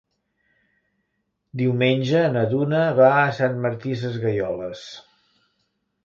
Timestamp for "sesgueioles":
4.05-4.81